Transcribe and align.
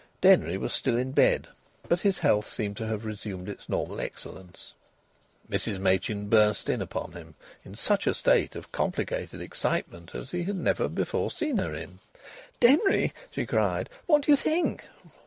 Denry 0.19 0.57
was 0.57 0.73
still 0.73 0.97
in 0.97 1.11
bed, 1.11 1.47
but 1.87 1.99
his 1.99 2.17
health 2.17 2.51
seemed 2.51 2.75
to 2.77 2.87
have 2.87 3.05
resumed 3.05 3.47
its 3.47 3.69
normal 3.69 4.01
excellence. 4.01 4.73
Mrs 5.47 5.77
Machin 5.77 6.27
burst 6.27 6.67
upon 6.69 7.11
him 7.11 7.35
in 7.63 7.75
such 7.75 8.07
a 8.07 8.15
state 8.15 8.55
of 8.55 8.71
complicated 8.71 9.41
excitement 9.41 10.15
as 10.15 10.31
he 10.31 10.41
had 10.41 10.55
never 10.55 10.87
before 10.87 11.29
seen 11.29 11.59
her 11.59 11.75
in. 11.75 11.99
"Denry," 12.59 13.13
she 13.29 13.45
cried, 13.45 13.91
"what 14.07 14.23
do 14.23 14.31
you 14.31 14.35
think?" 14.37 14.85